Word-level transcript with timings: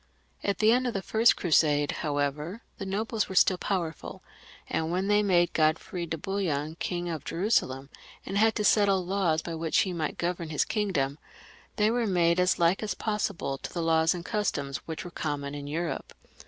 At 0.43 0.57
the 0.57 0.71
end 0.71 0.87
of 0.87 0.95
the 0.95 1.03
first 1.03 1.35
Crusade, 1.35 1.91
however, 2.01 2.63
the 2.79 2.85
ngbles 2.87 3.27
were 3.29 3.35
still 3.35 3.59
powerful, 3.59 4.23
and 4.67 4.89
when 4.91 5.05
they 5.07 5.21
made 5.21 5.53
Godfrey 5.53 6.07
de 6.07 6.17
Bouillon 6.17 6.73
King 6.79 7.07
of 7.07 7.23
Jerusalem, 7.23 7.91
and 8.25 8.35
had 8.35 8.55
to 8.55 8.63
settle 8.63 9.05
laws 9.05 9.43
by 9.43 9.53
which 9.53 9.81
he 9.81 9.93
might 9.93 10.17
govern 10.17 10.49
his 10.49 10.65
kingdom, 10.65 11.19
they 11.75 11.91
were 11.91 12.07
made 12.07 12.39
as 12.39 12.57
like 12.57 12.81
as 12.81 12.95
possible 12.95 13.59
to 13.59 13.71
the 13.71 13.83
laws 13.83 14.15
and 14.15 14.25
customs 14.25 14.77
which 14.87 15.05
were 15.05 15.11
com 15.11 15.41
mon 15.41 15.53
in 15.53 15.67
Europe. 15.67 16.11